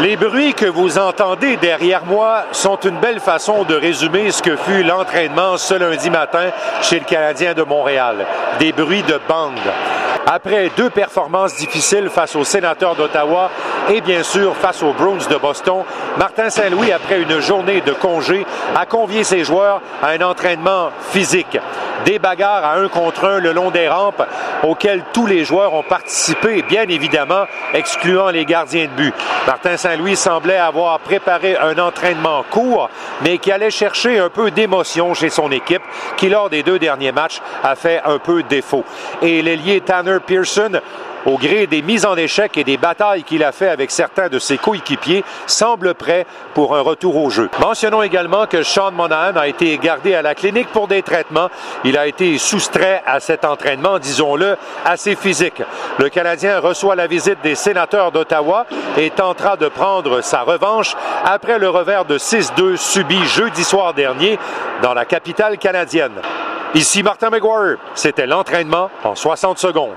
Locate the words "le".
6.98-7.04, 23.38-23.52, 55.98-56.08, 61.58-61.68